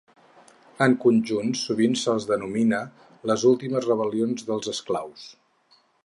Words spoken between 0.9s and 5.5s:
conjunt, sovint se'ls denomina "les últimes rebel·lions dels esclaus".